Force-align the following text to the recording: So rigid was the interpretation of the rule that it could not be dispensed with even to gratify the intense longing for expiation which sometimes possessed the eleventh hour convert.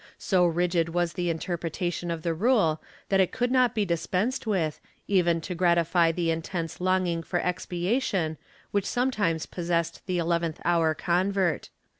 So 0.17 0.47
rigid 0.47 0.89
was 0.89 1.13
the 1.13 1.29
interpretation 1.29 2.09
of 2.09 2.23
the 2.23 2.33
rule 2.33 2.81
that 3.09 3.19
it 3.19 3.31
could 3.31 3.51
not 3.51 3.75
be 3.75 3.85
dispensed 3.85 4.47
with 4.47 4.81
even 5.07 5.41
to 5.41 5.53
gratify 5.53 6.11
the 6.11 6.31
intense 6.31 6.81
longing 6.81 7.21
for 7.21 7.37
expiation 7.39 8.39
which 8.71 8.85
sometimes 8.87 9.45
possessed 9.45 10.03
the 10.07 10.17
eleventh 10.17 10.59
hour 10.65 10.95
convert. 10.95 11.69